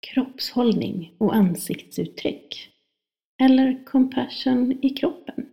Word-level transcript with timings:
kroppshållning 0.00 1.14
och 1.18 1.34
ansiktsuttryck. 1.34 2.68
Eller 3.42 3.84
compassion 3.84 4.78
i 4.82 4.90
kroppen. 4.90 5.46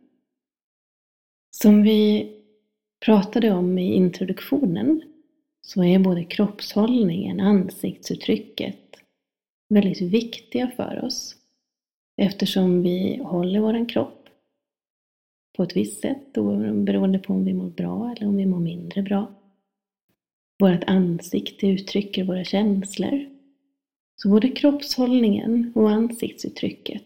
Som 1.52 1.84
vi 1.84 2.32
pratade 3.06 3.52
om 3.52 3.78
i 3.78 3.94
introduktionen 3.94 5.02
så 5.62 5.84
är 5.84 6.00
både 6.00 6.24
kroppshållningen, 6.24 7.40
ansiktsuttrycket 7.40 8.78
väldigt 9.70 10.02
viktiga 10.02 10.72
för 10.76 11.06
oss 11.06 11.36
eftersom 12.22 12.84
vi 12.84 13.18
håller 13.24 13.60
vår 13.60 13.90
kropp 13.90 14.30
på 15.58 15.64
ett 15.64 15.76
visst 15.76 16.02
sätt 16.02 16.34
beroende 16.74 17.20
på 17.20 17.34
om 17.34 17.46
vi 17.46 17.54
mår 17.54 17.70
bra 17.70 18.12
eller 18.12 18.28
om 18.28 18.38
vi 18.38 18.46
mår 18.46 18.60
mindre 18.60 19.02
bra. 19.02 19.34
Vårt 20.60 20.84
ansikte 20.84 21.68
uttrycker 21.68 22.24
våra 22.24 22.44
känslor. 22.44 23.37
Så 24.22 24.30
både 24.30 24.50
kroppshållningen 24.50 25.72
och 25.76 25.90
ansiktsuttrycket 25.90 27.04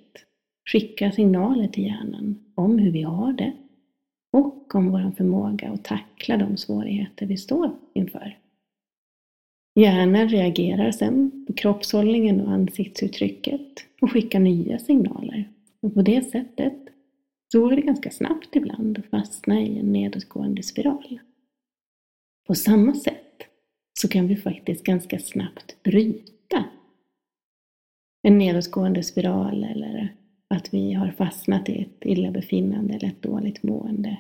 skickar 0.70 1.12
signaler 1.12 1.68
till 1.68 1.84
hjärnan 1.84 2.40
om 2.56 2.80
hur 2.80 2.92
vi 2.92 3.02
har 3.02 3.34
det 3.34 3.54
och 4.34 4.76
om 4.76 4.92
vår 4.92 5.12
förmåga 5.18 5.70
att 5.70 5.84
tackla 5.84 6.38
de 6.38 6.58
svårigheter 6.58 7.26
vi 7.26 7.38
står 7.38 7.76
inför. 7.94 8.38
Hjärnan 9.76 10.30
reagerar 10.30 10.92
sen 10.92 11.46
på 11.48 11.54
kroppshållningen 11.54 12.42
och 12.42 12.52
ansiktsuttrycket 12.52 13.86
och 14.02 14.12
skickar 14.12 14.40
nya 14.40 14.80
signaler. 14.80 15.50
Och 15.82 15.94
på 15.94 16.02
det 16.02 16.22
sättet 16.22 16.78
så 17.52 17.62
går 17.62 17.76
det 17.76 17.82
ganska 17.82 18.12
snabbt 18.12 18.56
ibland 18.56 18.98
att 18.98 19.06
fastna 19.06 19.62
i 19.62 19.80
en 19.80 19.94
nedåtgående 19.94 20.64
spiral. 20.64 21.20
På 22.48 22.56
samma 22.56 22.94
sätt 22.94 23.44
så 24.00 24.08
kan 24.08 24.28
vi 24.28 24.36
faktiskt 24.36 24.84
ganska 24.84 25.20
snabbt 25.20 25.84
bryta 25.84 26.66
en 28.24 28.38
nedåtgående 28.38 29.04
spiral 29.04 29.64
eller 29.64 30.16
att 30.48 30.74
vi 30.74 30.94
har 30.94 31.12
fastnat 31.12 31.70
i 31.70 31.82
ett 31.82 32.06
illabefinnande 32.06 32.94
eller 32.94 33.08
ett 33.08 33.22
dåligt 33.22 33.64
mående 33.64 34.18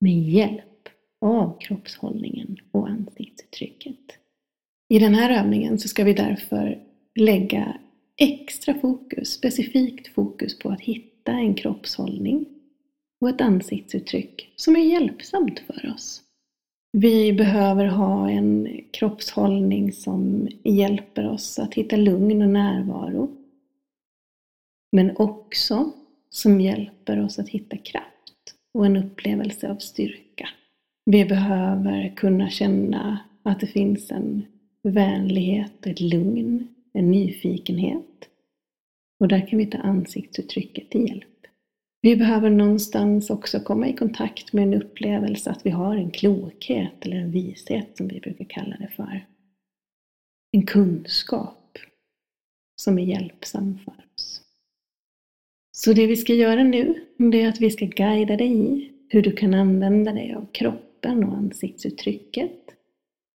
med 0.00 0.22
hjälp 0.22 0.88
av 1.20 1.58
kroppshållningen 1.58 2.56
och 2.70 2.88
ansiktsuttrycket. 2.88 3.98
I 4.88 4.98
den 4.98 5.14
här 5.14 5.40
övningen 5.40 5.78
så 5.78 5.88
ska 5.88 6.04
vi 6.04 6.12
därför 6.12 6.78
lägga 7.14 7.78
extra 8.16 8.74
fokus, 8.74 9.32
specifikt 9.32 10.08
fokus 10.08 10.58
på 10.58 10.68
att 10.68 10.80
hitta 10.80 11.32
en 11.32 11.54
kroppshållning 11.54 12.46
och 13.20 13.28
ett 13.28 13.40
ansiktsuttryck 13.40 14.52
som 14.56 14.76
är 14.76 14.80
hjälpsamt 14.80 15.58
för 15.58 15.92
oss. 15.94 16.22
Vi 16.92 17.32
behöver 17.32 17.86
ha 17.86 18.30
en 18.30 18.80
kroppshållning 18.90 19.92
som 19.92 20.48
hjälper 20.62 21.28
oss 21.28 21.58
att 21.58 21.74
hitta 21.74 21.96
lugn 21.96 22.42
och 22.42 22.48
närvaro. 22.48 23.36
Men 24.92 25.16
också 25.16 25.92
som 26.30 26.60
hjälper 26.60 27.24
oss 27.24 27.38
att 27.38 27.48
hitta 27.48 27.76
kraft 27.76 28.54
och 28.74 28.86
en 28.86 28.96
upplevelse 28.96 29.70
av 29.70 29.76
styrka. 29.76 30.48
Vi 31.04 31.24
behöver 31.24 32.12
kunna 32.16 32.50
känna 32.50 33.18
att 33.42 33.60
det 33.60 33.66
finns 33.66 34.10
en 34.10 34.44
vänlighet, 34.82 35.86
ett 35.86 36.00
lugn, 36.00 36.68
en 36.92 37.10
nyfikenhet. 37.10 38.28
Och 39.20 39.28
där 39.28 39.46
kan 39.46 39.58
vi 39.58 39.66
ta 39.66 39.78
ansiktsuttrycket 39.78 40.90
till 40.90 41.08
hjälp. 41.08 41.29
Vi 42.02 42.16
behöver 42.16 42.50
någonstans 42.50 43.30
också 43.30 43.60
komma 43.60 43.88
i 43.88 43.96
kontakt 43.96 44.52
med 44.52 44.62
en 44.62 44.82
upplevelse 44.82 45.50
att 45.50 45.66
vi 45.66 45.70
har 45.70 45.96
en 45.96 46.10
klokhet 46.10 46.92
eller 47.00 47.16
en 47.16 47.30
vishet 47.30 47.96
som 47.96 48.08
vi 48.08 48.20
brukar 48.20 48.44
kalla 48.44 48.76
det 48.76 48.88
för. 48.96 49.26
En 50.52 50.66
kunskap 50.66 51.78
som 52.76 52.98
är 52.98 53.02
hjälpsam 53.02 53.78
för 53.84 53.92
oss. 54.14 54.42
Så 55.72 55.92
det 55.92 56.06
vi 56.06 56.16
ska 56.16 56.34
göra 56.34 56.62
nu, 56.62 57.04
det 57.16 57.42
är 57.42 57.48
att 57.48 57.60
vi 57.60 57.70
ska 57.70 57.86
guida 57.86 58.36
dig 58.36 58.74
i 58.74 58.92
hur 59.08 59.22
du 59.22 59.32
kan 59.32 59.54
använda 59.54 60.12
dig 60.12 60.34
av 60.34 60.46
kroppen 60.52 61.24
och 61.24 61.36
ansiktsuttrycket 61.36 62.60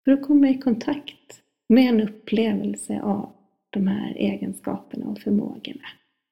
för 0.05 0.11
att 0.11 0.21
komma 0.21 0.49
i 0.49 0.57
kontakt 0.57 1.41
med 1.69 1.89
en 1.89 2.01
upplevelse 2.01 3.01
av 3.01 3.31
de 3.69 3.87
här 3.87 4.13
egenskaperna 4.15 5.05
och 5.05 5.19
förmågorna. 5.19 5.87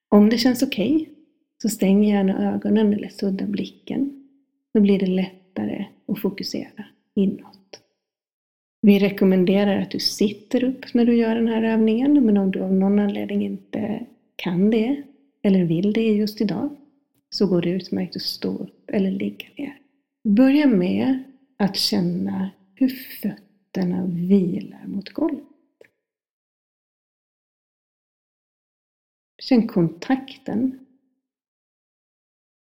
Om 0.10 0.30
det 0.30 0.38
känns 0.38 0.64
okej, 0.64 0.96
okay, 0.96 1.23
så 1.64 1.70
stäng 1.70 2.04
gärna 2.04 2.54
ögonen 2.54 2.94
eller 2.94 3.10
sudda 3.10 3.46
blicken. 3.46 4.30
Då 4.74 4.80
blir 4.80 5.00
det 5.00 5.08
lättare 5.08 5.86
att 6.08 6.20
fokusera 6.20 6.86
inåt. 7.16 7.82
Vi 8.82 9.00
rekommenderar 9.00 9.82
att 9.82 9.92
du 9.92 10.00
sitter 10.00 10.64
upp 10.64 10.94
när 10.94 11.06
du 11.06 11.16
gör 11.16 11.36
den 11.36 11.48
här 11.48 11.64
övningen, 11.64 12.26
men 12.26 12.38
om 12.38 12.52
du 12.52 12.62
av 12.62 12.74
någon 12.74 13.00
anledning 13.00 13.46
inte 13.46 14.06
kan 14.36 14.70
det, 14.70 15.04
eller 15.42 15.64
vill 15.64 15.94
det 15.94 16.14
just 16.14 16.42
idag, 16.42 16.70
så 17.30 17.48
går 17.48 17.62
det 17.62 17.70
utmärkt 17.70 18.16
att 18.16 18.22
stå 18.22 18.58
upp 18.58 18.90
eller 18.90 19.12
ligga 19.12 19.48
ner. 19.58 19.78
Börja 20.24 20.68
med 20.68 21.24
att 21.58 21.76
känna 21.76 22.50
hur 22.76 22.90
fötterna 23.22 24.06
vilar 24.06 24.88
mot 24.88 25.10
golvet. 25.10 25.44
Känn 29.42 29.68
kontakten 29.68 30.83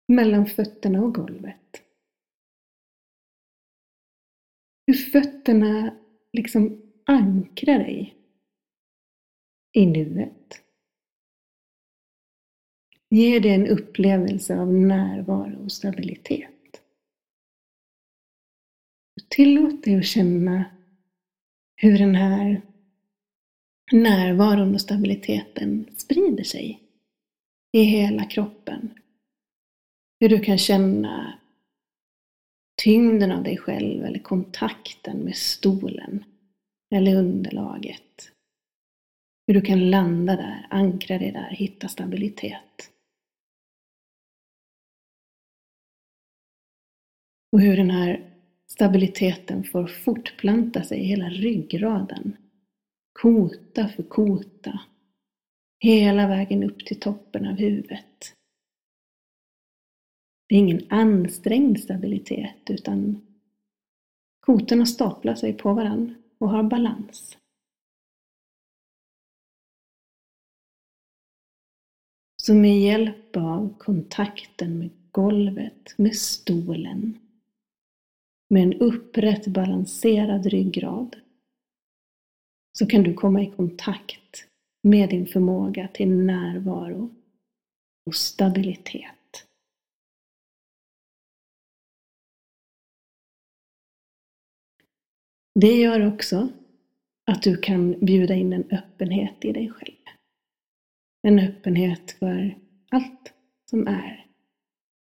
mellan 0.08 0.46
fötterna 0.46 1.02
och 1.02 1.16
golvet. 1.16 1.82
Hur 4.88 4.94
fötterna 4.94 5.98
liksom 6.34 6.82
ankrar 7.06 7.80
dig 7.80 8.16
i 9.74 9.86
nuet. 9.86 10.62
Ger 13.10 13.40
dig 13.40 13.52
en 13.52 13.68
upplevelse 13.68 14.60
av 14.60 14.74
närvaro 14.74 15.64
och 15.64 15.72
stabilitet. 15.72 16.82
Tillåt 19.28 19.84
dig 19.84 19.98
att 19.98 20.06
känna 20.06 20.66
hur 21.76 21.98
den 22.00 22.16
här 22.16 22.62
närvaron 23.92 24.74
och 24.74 24.82
stabiliteten 24.82 25.90
sprider 25.98 26.44
sig 26.44 26.82
i 27.72 27.82
hela 27.82 28.26
kroppen. 28.26 29.00
Hur 30.20 30.30
du 30.30 30.40
kan 30.40 30.58
känna 30.58 31.40
tyngden 32.82 33.32
av 33.32 33.44
dig 33.44 33.58
själv 33.58 34.06
eller 34.06 34.20
kontakten 34.20 35.18
med 35.18 35.36
stolen 35.36 36.26
eller 36.96 37.16
underlaget. 37.16 38.32
Hur 39.48 39.54
du 39.54 39.62
kan 39.62 39.90
landa 39.90 40.36
där, 40.36 40.68
ankra 40.70 41.18
dig 41.18 41.32
där, 41.32 41.50
hitta 41.50 41.88
stabilitet. 41.88 42.92
Och 47.52 47.62
hur 47.62 47.78
den 47.78 47.90
här 47.90 48.34
stabiliteten 48.68 49.64
får 49.64 49.88
fortplanta 49.88 50.84
sig 50.84 51.00
i 51.00 51.06
hela 51.06 51.30
ryggraden. 51.30 52.38
Kota 53.20 53.88
för 53.88 54.04
kota. 54.04 54.80
Hela 55.80 56.28
vägen 56.28 56.64
upp 56.64 56.86
till 56.86 57.00
toppen 57.00 57.48
av 57.48 57.56
huvudet. 57.56 58.36
Det 60.48 60.56
är 60.56 60.60
ingen 60.60 60.82
ansträngd 60.90 61.80
stabilitet 61.80 62.70
utan 62.70 63.22
kotorna 64.40 64.86
staplar 64.86 65.36
sig 65.36 65.54
på 65.54 65.74
varann 65.74 66.16
och 66.38 66.50
har 66.50 66.64
balans. 66.64 67.38
Så 72.44 72.54
med 72.54 72.82
hjälp 72.82 73.38
av 73.38 73.78
kontakten 73.78 74.80
med 74.80 74.90
golvet, 75.12 75.94
med 75.98 76.16
stolen, 76.16 77.20
med 78.50 78.64
en 78.64 78.74
upprätt 78.74 79.48
balanserad 79.48 80.46
ryggrad 80.46 81.16
så 82.78 82.86
kan 82.86 83.04
du 83.04 83.14
komma 83.14 83.42
i 83.42 83.52
kontakt 83.52 84.48
med 84.84 85.10
din 85.10 85.26
förmåga 85.26 85.88
till 85.88 86.10
närvaro 86.10 87.16
och 88.06 88.16
stabilitet. 88.16 89.25
Det 95.60 95.76
gör 95.76 96.08
också 96.08 96.50
att 97.26 97.42
du 97.42 97.58
kan 97.58 98.06
bjuda 98.06 98.34
in 98.34 98.54
en 98.54 98.70
öppenhet 98.72 99.46
i 99.46 99.52
dig 99.52 99.70
själv. 99.70 99.96
En 101.22 101.40
öppenhet 101.40 102.12
för 102.12 102.58
allt 102.92 103.34
som 103.70 103.88
är. 103.88 104.26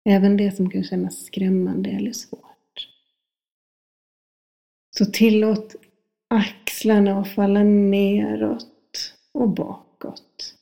Även 0.09 0.37
det 0.37 0.51
som 0.51 0.69
kan 0.69 0.83
kännas 0.83 1.25
skrämmande 1.25 1.89
eller 1.89 2.11
svårt. 2.11 2.89
Så 4.97 5.05
tillåt 5.05 5.75
axlarna 6.27 7.19
att 7.19 7.27
falla 7.27 7.63
neråt 7.63 9.13
och 9.31 9.49
bakåt. 9.49 10.55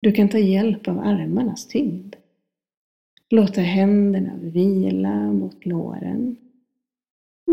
Du 0.00 0.12
kan 0.12 0.28
ta 0.28 0.38
hjälp 0.38 0.88
av 0.88 0.98
armarnas 0.98 1.66
tyngd. 1.66 2.14
Låta 3.30 3.60
händerna 3.60 4.36
vila 4.36 5.32
mot 5.32 5.66
låren 5.66 6.45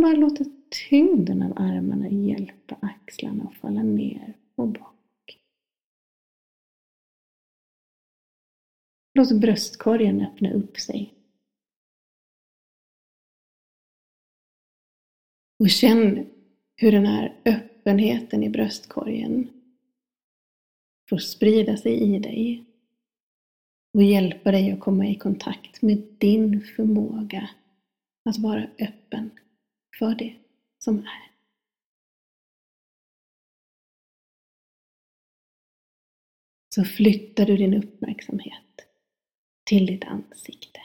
bara 0.02 0.16
låta 0.16 0.46
tyngden 0.90 1.42
av 1.42 1.54
armarna 1.56 2.10
hjälpa 2.10 2.78
axlarna 2.82 3.44
att 3.44 3.56
falla 3.56 3.84
ner 3.84 4.38
och 4.56 4.68
bak. 4.68 5.40
Låt 9.14 9.42
bröstkorgen 9.42 10.22
öppna 10.22 10.52
upp 10.54 10.80
sig. 10.80 11.14
Och 15.60 15.70
känn 15.70 16.28
hur 16.76 16.92
den 16.92 17.06
här 17.06 17.42
öppenheten 17.46 18.44
i 18.44 18.50
bröstkorgen 18.50 19.50
får 21.10 21.18
sprida 21.18 21.78
sig 21.78 21.94
i 21.94 22.20
dig 22.20 22.66
och 23.94 24.04
hjälpa 24.04 24.52
dig 24.52 24.72
att 24.72 24.80
komma 24.80 25.08
i 25.08 25.16
kontakt 25.16 25.82
med 25.82 25.98
din 26.18 26.62
förmåga 26.62 27.50
att 28.30 28.38
vara 28.38 28.68
öppen 28.80 29.32
för 30.00 30.16
det 30.16 30.36
som 30.80 31.00
är. 31.00 31.34
Så 36.76 36.84
flyttar 36.84 37.46
du 37.46 37.58
din 37.58 37.74
uppmärksamhet 37.74 38.88
till 39.64 39.86
ditt 39.86 40.04
ansikte. 40.04 40.80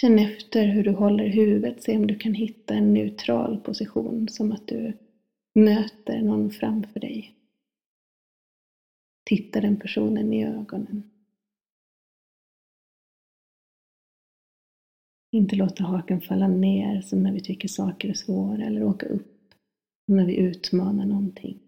Känn 0.00 0.18
efter 0.18 0.66
hur 0.66 0.84
du 0.84 0.90
håller 0.90 1.26
huvudet, 1.26 1.82
se 1.82 1.96
om 1.96 2.06
du 2.06 2.18
kan 2.18 2.34
hitta 2.34 2.74
en 2.74 2.94
neutral 2.94 3.60
position 3.60 4.28
som 4.28 4.52
att 4.52 4.68
du 4.68 4.98
möter 5.54 6.22
någon 6.22 6.50
framför 6.50 7.00
dig. 7.00 7.34
Titta 9.24 9.60
den 9.60 9.80
personen 9.80 10.32
i 10.32 10.46
ögonen. 10.46 11.17
Inte 15.30 15.56
låta 15.56 15.84
hakan 15.84 16.20
falla 16.20 16.48
ner 16.48 17.00
som 17.00 17.22
när 17.22 17.32
vi 17.32 17.40
tycker 17.40 17.68
saker 17.68 18.08
är 18.08 18.14
svåra 18.14 18.64
eller 18.64 18.82
åka 18.82 19.06
upp 19.06 19.54
när 20.06 20.26
vi 20.26 20.36
utmanar 20.36 21.06
någonting. 21.06 21.58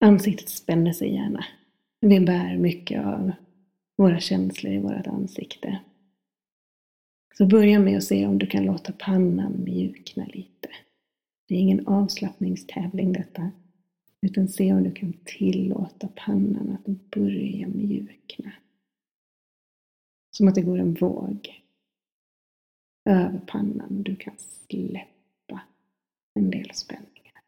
Ansiktet 0.00 0.48
spänner 0.48 0.92
sig 0.92 1.14
gärna. 1.14 1.44
Vi 2.00 2.20
bär 2.20 2.56
mycket 2.56 3.06
av 3.06 3.32
våra 3.96 4.20
känslor 4.20 4.72
i 4.72 4.78
vårt 4.78 5.06
ansikte. 5.06 5.78
Så 7.34 7.46
börja 7.46 7.78
med 7.78 7.96
att 7.96 8.04
se 8.04 8.26
om 8.26 8.38
du 8.38 8.46
kan 8.46 8.64
låta 8.64 8.92
pannan 8.92 9.64
mjukna 9.64 10.26
lite. 10.26 10.68
Det 11.48 11.54
är 11.54 11.58
ingen 11.58 11.86
avslappningstävling 11.86 13.12
detta, 13.12 13.50
utan 14.26 14.48
se 14.48 14.72
om 14.72 14.82
du 14.82 14.92
kan 14.92 15.12
tillåta 15.24 16.08
pannan 16.08 16.76
att 16.80 17.10
börja 17.10 17.68
mjukna. 17.68 18.52
Som 20.38 20.48
att 20.48 20.54
det 20.54 20.62
går 20.62 20.78
en 20.78 20.94
våg 20.94 21.62
över 23.04 23.40
pannan. 23.46 24.02
Du 24.02 24.16
kan 24.16 24.34
släppa 24.38 25.60
en 26.34 26.50
del 26.50 26.74
spänningar. 26.74 27.42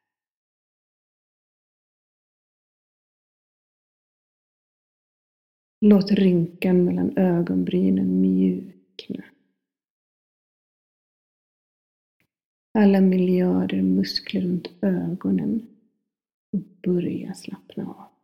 Låt 5.80 6.10
rynkan 6.10 6.84
mellan 6.84 7.16
ögonbrynen 7.18 8.20
mjukna. 8.20 9.24
Alla 12.78 13.00
miljarder 13.00 13.82
muskler 13.82 14.40
runt 14.40 14.68
ögonen 14.82 15.68
och 16.52 16.60
börja 16.82 17.34
slappna 17.34 17.84
av. 17.86 18.19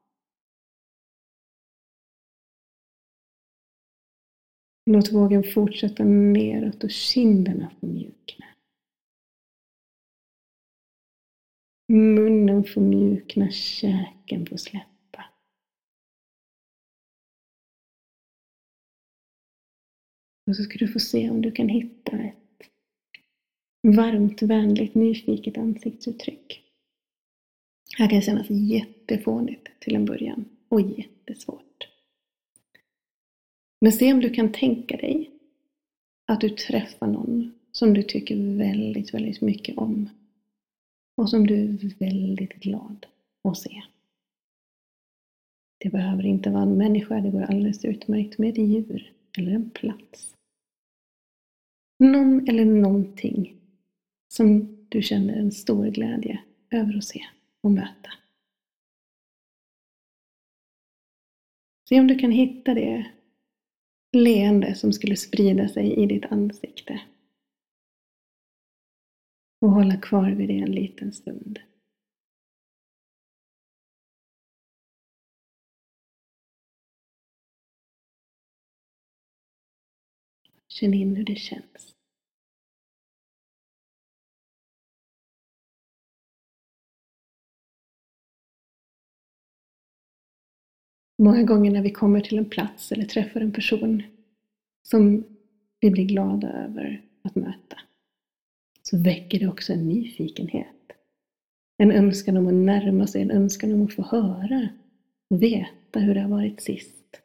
Låt 4.91 5.13
vågen 5.13 5.45
fortsätta 5.45 6.05
neråt 6.05 6.85
och 6.85 6.91
kinderna 6.91 7.71
får 7.81 7.87
mjukna. 7.87 8.47
Munnen 11.93 12.65
får 12.65 12.81
mjukna, 12.81 13.51
käken 13.51 14.47
får 14.47 14.57
släppa. 14.57 15.25
Och 20.47 20.57
så 20.57 20.63
ska 20.63 20.79
du 20.79 20.89
få 20.89 21.01
se 21.01 21.31
om 21.31 21.43
du 21.43 21.53
kan 21.53 21.69
hitta 21.69 22.19
ett 22.19 22.71
varmt, 23.83 24.43
vänligt, 24.43 24.95
nyfiket 24.95 25.59
ansiktsuttryck. 25.59 26.63
Det 27.97 28.03
här 28.03 28.11
kan 28.11 28.23
kännas 28.23 28.47
jättefånigt 28.51 29.81
till 29.81 29.97
en 29.97 30.05
början 30.05 30.45
och 30.69 30.81
jättesvårt. 30.81 31.66
Men 33.81 33.93
se 33.93 34.13
om 34.13 34.21
du 34.21 34.31
kan 34.31 34.53
tänka 34.53 34.97
dig 34.97 35.31
att 36.27 36.41
du 36.41 36.49
träffar 36.49 37.07
någon 37.07 37.53
som 37.73 37.95
du 37.95 38.03
tycker 38.03 38.57
väldigt, 38.59 39.15
väldigt 39.15 39.41
mycket 39.41 39.79
om. 39.79 40.09
Och 41.17 41.31
som 41.31 41.47
du 41.47 41.55
är 41.55 41.99
väldigt 41.99 42.55
glad 42.55 43.07
att 43.45 43.59
se. 43.59 43.83
Det 45.79 45.91
behöver 45.91 46.27
inte 46.27 46.51
vara 46.51 46.63
en 46.63 46.79
människa, 46.79 47.21
det 47.21 47.31
går 47.31 47.43
alldeles 47.43 47.85
utmärkt 47.85 48.39
med 48.39 48.51
ett 48.51 48.59
djur 48.59 49.13
eller 49.39 49.53
en 49.53 49.71
plats. 49.71 50.35
Någon 51.99 52.49
eller 52.49 52.65
någonting 52.65 53.57
som 54.29 54.77
du 54.89 55.03
känner 55.03 55.35
en 55.37 55.53
stor 55.53 55.87
glädje 55.87 56.41
över 56.71 56.97
att 56.97 57.05
se 57.05 57.27
och 57.61 57.71
möta. 57.71 58.11
Se 61.89 62.01
om 62.01 62.07
du 62.07 62.19
kan 62.19 62.31
hitta 62.31 62.75
det 62.75 63.07
leende 64.13 64.75
som 64.75 64.93
skulle 64.93 65.17
sprida 65.17 65.69
sig 65.69 66.03
i 66.03 66.07
ditt 66.07 66.25
ansikte. 66.25 67.01
Och 69.61 69.71
hålla 69.71 69.97
kvar 69.97 70.31
vid 70.31 70.49
det 70.49 70.59
en 70.59 70.73
liten 70.73 71.13
stund. 71.13 71.59
Känn 80.69 80.95
in 80.95 81.17
hur 81.17 81.25
det 81.25 81.37
känns. 81.37 81.96
Många 91.19 91.43
gånger 91.43 91.71
när 91.71 91.83
vi 91.83 91.91
kommer 91.91 92.21
till 92.21 92.39
en 92.39 92.51
plats 92.51 92.93
eller 92.93 93.05
träffar 93.05 93.41
en 93.41 93.53
person 93.53 94.03
som 94.83 95.25
vi 95.81 95.91
blir 95.91 96.05
glada 96.05 96.53
över 96.53 97.03
att 97.23 97.35
möta, 97.35 97.79
så 98.83 98.99
väcker 98.99 99.39
det 99.39 99.49
också 99.49 99.73
en 99.73 99.89
nyfikenhet. 99.89 100.67
En 101.79 101.93
önskan 101.93 102.37
om 102.37 102.47
att 102.47 102.55
närma 102.55 103.07
sig, 103.07 103.23
en 103.23 103.31
önskan 103.31 103.73
om 103.73 103.83
att 103.83 103.95
få 103.95 104.03
höra 104.03 104.69
och 105.31 105.43
veta 105.43 106.01
hur 106.01 106.15
det 106.15 106.21
har 106.21 106.29
varit 106.29 106.61
sist. 106.61 107.21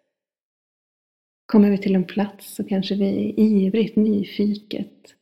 Kommer 1.46 1.70
vi 1.70 1.78
till 1.78 1.96
en 1.96 2.04
plats 2.04 2.56
så 2.56 2.64
kanske 2.64 2.96
vi 2.96 3.34
ivrigt, 3.38 3.96
nyfiket 3.96 5.16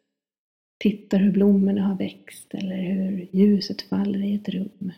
tittar 0.80 1.20
hur 1.20 1.32
blommorna 1.32 1.88
har 1.88 1.96
växt 1.96 2.54
eller 2.54 2.76
hur 2.76 3.28
ljuset 3.32 3.82
faller 3.82 4.24
i 4.24 4.36
ett 4.36 4.50
rum. 4.50 4.92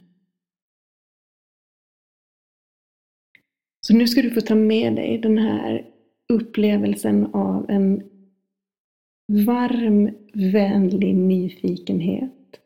Så 3.91 3.98
nu 3.98 4.07
ska 4.07 4.21
du 4.21 4.31
få 4.31 4.41
ta 4.41 4.55
med 4.55 4.95
dig 4.95 5.17
den 5.17 5.38
här 5.38 5.91
upplevelsen 6.29 7.25
av 7.25 7.69
en 7.69 8.03
varm, 9.45 10.15
vänlig 10.33 11.15
nyfikenhet. 11.15 12.60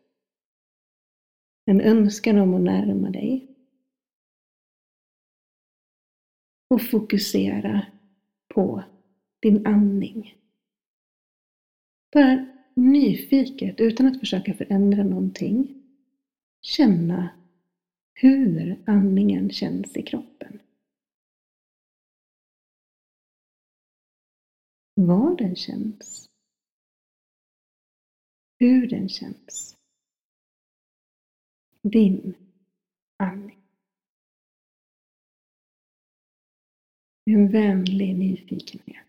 En 1.66 1.82
önskan 1.82 2.40
om 2.40 2.54
att 2.54 2.62
närma 2.62 3.10
dig. 3.10 3.48
Och 6.70 6.82
fokusera 6.82 7.86
på 8.54 8.84
din 9.42 9.68
andning. 9.68 10.36
Bara 12.14 12.46
nyfiket, 12.74 13.82
utan 13.82 14.08
att 14.08 14.20
försöka 14.20 14.54
förändra 14.54 15.04
någonting. 15.04 15.84
Känna 16.62 17.30
hur 18.14 18.80
andningen 18.86 19.50
känns 19.50 19.98
i 19.98 20.02
kroppen. 20.02 20.60
Var 24.96 25.36
den 25.38 25.56
känns. 25.56 26.30
Hur 28.60 28.88
den 28.88 29.10
känns. 29.10 29.78
Din 31.82 32.36
andning. 33.18 33.62
En 37.26 37.52
vänlig 37.52 38.16
nyfikenhet. 38.16 39.05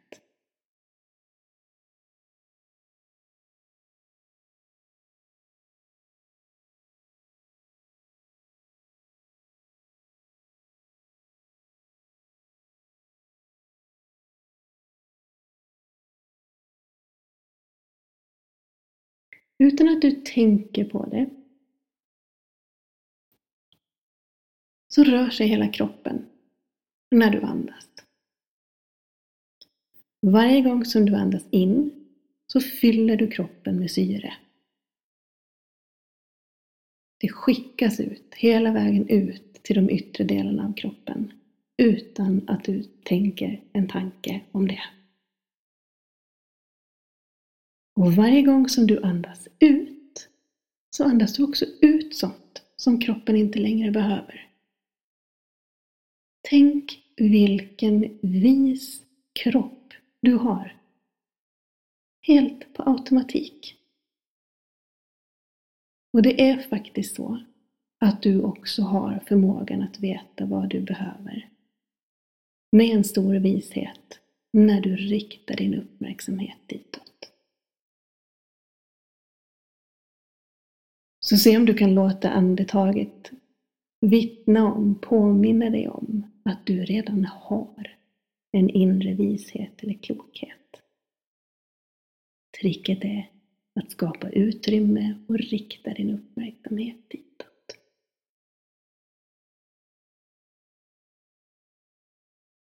Utan 19.58 19.88
att 19.88 20.02
du 20.02 20.10
tänker 20.10 20.84
på 20.84 21.06
det 21.06 21.30
så 24.88 25.04
rör 25.04 25.30
sig 25.30 25.46
hela 25.46 25.68
kroppen 25.68 26.26
när 27.10 27.30
du 27.30 27.40
andas. 27.40 27.88
Varje 30.20 30.60
gång 30.60 30.84
som 30.84 31.06
du 31.06 31.14
andas 31.14 31.44
in 31.50 32.06
så 32.46 32.60
fyller 32.60 33.16
du 33.16 33.30
kroppen 33.30 33.78
med 33.78 33.90
syre. 33.90 34.34
Det 37.18 37.28
skickas 37.28 38.00
ut, 38.00 38.34
hela 38.34 38.72
vägen 38.72 39.08
ut 39.08 39.62
till 39.62 39.76
de 39.76 39.90
yttre 39.90 40.24
delarna 40.24 40.66
av 40.66 40.72
kroppen 40.72 41.32
utan 41.76 42.48
att 42.48 42.64
du 42.64 42.82
tänker 42.82 43.60
en 43.72 43.88
tanke 43.88 44.40
om 44.52 44.68
det. 44.68 44.82
Och 47.96 48.12
varje 48.12 48.42
gång 48.42 48.68
som 48.68 48.86
du 48.86 49.02
andas 49.02 49.48
ut 49.58 50.28
så 50.90 51.04
andas 51.04 51.36
du 51.36 51.44
också 51.44 51.64
ut 51.80 52.16
sånt 52.16 52.62
som 52.76 53.00
kroppen 53.00 53.36
inte 53.36 53.58
längre 53.58 53.90
behöver. 53.90 54.50
Tänk 56.48 57.02
vilken 57.16 58.18
vis 58.22 59.02
kropp 59.32 59.94
du 60.20 60.34
har. 60.34 60.76
Helt 62.22 62.74
på 62.74 62.82
automatik. 62.82 63.74
Och 66.12 66.22
det 66.22 66.40
är 66.50 66.58
faktiskt 66.58 67.16
så 67.16 67.44
att 67.98 68.22
du 68.22 68.42
också 68.42 68.82
har 68.82 69.24
förmågan 69.28 69.82
att 69.82 70.00
veta 70.00 70.46
vad 70.46 70.68
du 70.68 70.80
behöver. 70.80 71.48
Med 72.72 72.96
en 72.96 73.04
stor 73.04 73.34
vishet 73.34 74.20
när 74.52 74.80
du 74.80 74.96
riktar 74.96 75.56
din 75.56 75.74
uppmärksamhet 75.74 76.58
ditåt. 76.66 77.32
Så 81.28 81.36
se 81.36 81.56
om 81.56 81.66
du 81.66 81.74
kan 81.74 81.94
låta 81.94 82.30
andetaget 82.30 83.30
vittna 84.00 84.72
om, 84.72 84.98
påminna 85.00 85.70
dig 85.70 85.88
om 85.88 86.26
att 86.42 86.66
du 86.66 86.84
redan 86.84 87.24
har 87.24 87.96
en 88.52 88.70
inre 88.70 89.14
vishet 89.14 89.82
eller 89.82 89.94
klokhet. 89.94 90.82
Tricket 92.60 93.04
är 93.04 93.30
att 93.80 93.90
skapa 93.90 94.30
utrymme 94.30 95.14
och 95.28 95.38
rikta 95.38 95.94
din 95.94 96.10
uppmärksamhet 96.10 96.96
ditåt. 97.08 97.78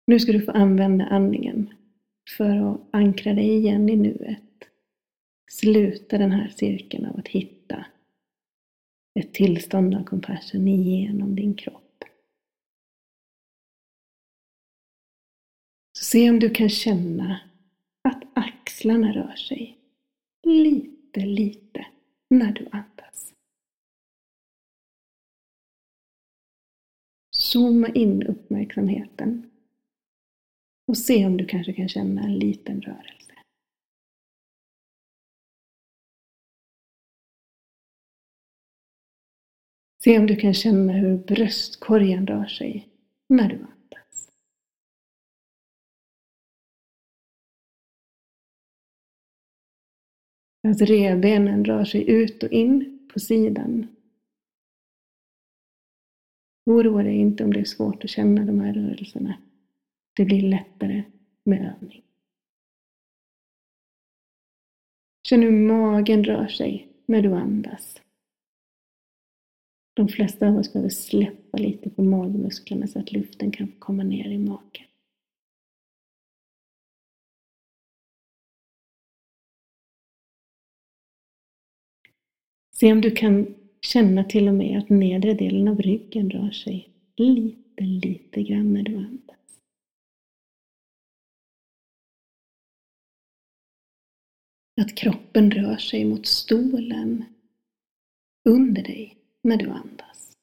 Nu 0.06 0.20
ska 0.20 0.32
du 0.32 0.42
få 0.42 0.52
använda 0.52 1.04
andningen 1.04 1.74
för 2.36 2.72
att 2.72 2.80
ankra 2.90 3.32
dig 3.32 3.56
igen 3.56 3.88
i 3.88 3.96
nuet. 3.96 4.68
Sluta 5.50 6.18
den 6.18 6.32
här 6.32 6.48
cirkeln 6.48 7.06
av 7.06 7.18
att 7.18 7.28
hitta 7.28 7.86
ett 9.14 9.34
tillstånd 9.34 9.94
av 9.94 10.04
compassion 10.04 10.68
igenom 10.68 11.36
din 11.36 11.54
kropp. 11.54 12.04
Så 15.98 16.04
se 16.04 16.30
om 16.30 16.38
du 16.38 16.50
kan 16.50 16.68
känna 16.68 17.40
att 18.02 18.22
axlarna 18.34 19.12
rör 19.12 19.36
sig 19.36 19.78
lite, 20.46 21.20
lite 21.20 21.86
när 22.30 22.52
du 22.52 22.68
andas. 22.72 23.34
Zooma 27.30 27.88
in 27.88 28.22
uppmärksamheten 28.22 29.50
och 30.86 30.98
se 30.98 31.26
om 31.26 31.36
du 31.36 31.46
kanske 31.46 31.72
kan 31.72 31.88
känna 31.88 32.22
en 32.22 32.38
liten 32.38 32.82
rörelse. 32.82 33.19
Se 40.04 40.18
om 40.18 40.26
du 40.26 40.36
kan 40.36 40.54
känna 40.54 40.92
hur 40.92 41.16
bröstkorgen 41.18 42.26
rör 42.26 42.46
sig 42.46 42.88
när 43.28 43.48
du 43.48 43.54
andas. 43.54 44.30
Att 50.68 50.80
revbenen 50.80 51.64
rör 51.64 51.84
sig 51.84 52.10
ut 52.10 52.42
och 52.42 52.52
in 52.52 53.08
på 53.12 53.20
sidan. 53.20 53.86
Oroa 56.66 57.02
dig 57.02 57.16
inte 57.16 57.44
om 57.44 57.52
det 57.52 57.60
är 57.60 57.64
svårt 57.64 58.04
att 58.04 58.10
känna 58.10 58.44
de 58.44 58.60
här 58.60 58.74
rörelserna. 58.74 59.38
Det 60.16 60.24
blir 60.24 60.42
lättare 60.42 61.04
med 61.44 61.74
övning. 61.74 62.02
Känn 65.28 65.42
hur 65.42 65.50
magen 65.50 66.24
rör 66.24 66.48
sig 66.48 66.88
när 67.06 67.22
du 67.22 67.34
andas. 67.34 68.00
De 69.94 70.08
flesta 70.08 70.48
av 70.48 70.56
oss 70.56 70.72
behöver 70.72 70.90
släppa 70.90 71.58
lite 71.58 71.90
på 71.90 72.02
magmusklerna 72.02 72.86
så 72.86 72.98
att 72.98 73.12
luften 73.12 73.50
kan 73.50 73.72
komma 73.78 74.02
ner 74.02 74.30
i 74.30 74.38
magen. 74.38 74.86
Se 82.80 82.92
om 82.92 83.00
du 83.00 83.10
kan 83.10 83.54
känna 83.80 84.24
till 84.24 84.48
och 84.48 84.54
med 84.54 84.78
att 84.78 84.88
nedre 84.88 85.34
delen 85.34 85.68
av 85.68 85.82
ryggen 85.82 86.30
rör 86.30 86.50
sig 86.50 86.88
lite, 87.16 87.84
lite 87.84 88.42
grann 88.42 88.72
när 88.72 88.82
du 88.82 88.96
andas. 88.96 89.60
Att 94.80 94.96
kroppen 94.96 95.50
rör 95.50 95.76
sig 95.76 96.04
mot 96.04 96.26
stolen 96.26 97.24
under 98.44 98.82
dig 98.82 99.19
när 99.42 99.56
du 99.56 99.70
andas. 99.70 100.36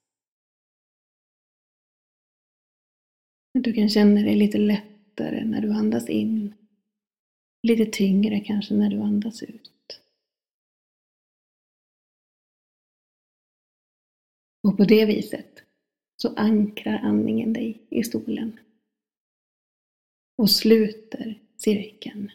Du 3.54 3.74
kan 3.74 3.90
känna 3.90 4.22
dig 4.22 4.36
lite 4.36 4.58
lättare 4.58 5.46
när 5.46 5.62
du 5.62 5.72
andas 5.74 6.10
in. 6.10 6.54
Lite 7.64 7.86
tyngre 7.86 8.40
kanske 8.40 8.74
när 8.74 8.90
du 8.90 9.02
andas 9.02 9.44
ut. 9.44 10.02
Och 14.64 14.78
på 14.78 14.84
det 14.84 15.06
viset 15.06 15.64
så 16.16 16.36
ankrar 16.36 16.98
andningen 16.98 17.54
dig 17.54 17.82
i 17.90 18.04
stolen 18.04 18.60
och 20.36 20.50
sluter 20.50 21.40
cirkeln 21.56 22.32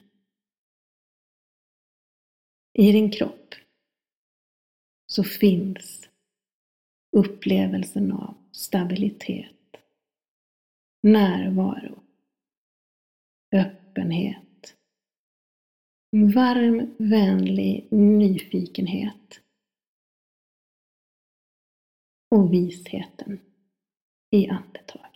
i 2.72 2.92
din 2.92 3.10
kropp 3.10 3.54
så 5.06 5.24
finns 5.24 6.08
upplevelsen 7.12 8.12
av 8.12 8.34
stabilitet, 8.52 9.76
närvaro, 11.02 12.02
öppenhet, 13.52 14.76
varm, 16.34 16.94
vänlig 16.98 17.86
nyfikenhet 17.90 19.40
och 22.30 22.52
visheten 22.52 23.40
i 24.30 24.48
andetaget. 24.48 25.12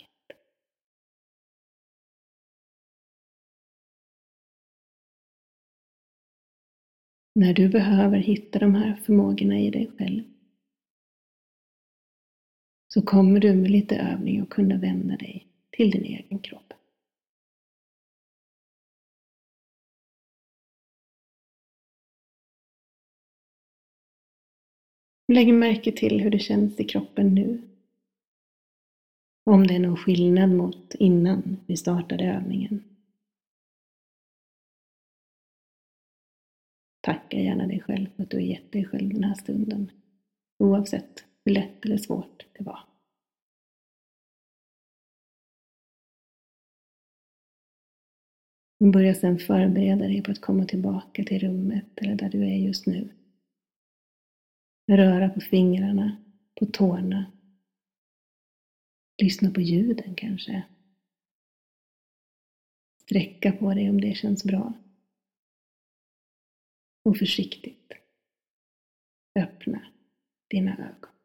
När 7.34 7.54
du 7.54 7.68
behöver 7.68 8.18
hitta 8.18 8.58
de 8.58 8.74
här 8.74 8.94
förmågorna 8.94 9.58
i 9.58 9.70
dig 9.70 9.90
själv 9.98 10.35
så 12.96 13.02
kommer 13.02 13.40
du 13.40 13.54
med 13.54 13.70
lite 13.70 13.96
övning 13.96 14.40
att 14.40 14.48
kunna 14.48 14.76
vända 14.76 15.16
dig 15.16 15.46
till 15.70 15.90
din 15.90 16.04
egen 16.04 16.38
kropp. 16.38 16.72
Lägg 25.32 25.54
märke 25.54 25.92
till 25.92 26.20
hur 26.20 26.30
det 26.30 26.38
känns 26.38 26.80
i 26.80 26.84
kroppen 26.84 27.34
nu. 27.34 27.62
Om 29.44 29.66
det 29.66 29.74
är 29.74 29.78
någon 29.78 29.96
skillnad 29.96 30.50
mot 30.50 30.94
innan 30.94 31.56
vi 31.66 31.76
startade 31.76 32.24
övningen. 32.24 32.84
Tacka 37.00 37.38
gärna 37.38 37.66
dig 37.66 37.80
själv 37.80 38.06
för 38.16 38.22
att 38.22 38.30
du 38.30 38.36
har 38.36 38.44
gett 38.44 38.72
dig 38.72 38.84
själv 38.84 39.14
den 39.14 39.24
här 39.24 39.34
stunden. 39.34 39.90
Oavsett 40.58 41.26
hur 41.46 41.52
lätt 41.52 41.84
eller 41.84 41.98
svårt 41.98 42.46
det 42.52 42.64
var. 42.64 42.80
Börja 48.92 49.14
sedan 49.14 49.38
förbereda 49.38 50.04
dig 50.04 50.22
på 50.22 50.30
att 50.30 50.40
komma 50.40 50.64
tillbaka 50.64 51.24
till 51.24 51.38
rummet 51.38 51.86
eller 51.96 52.14
där 52.14 52.28
du 52.28 52.42
är 52.42 52.56
just 52.56 52.86
nu. 52.86 53.08
Röra 54.86 55.28
på 55.28 55.40
fingrarna, 55.40 56.16
på 56.54 56.66
tårna. 56.66 57.32
Lyssna 59.22 59.50
på 59.50 59.60
ljuden 59.60 60.14
kanske. 60.14 60.62
Sträcka 63.02 63.52
på 63.52 63.74
dig 63.74 63.90
om 63.90 64.00
det 64.00 64.14
känns 64.14 64.44
bra 64.44 64.72
och 67.02 67.18
försiktigt. 67.18 67.92
öppna 69.34 69.92
dina 70.48 70.72
ögon. 70.78 71.15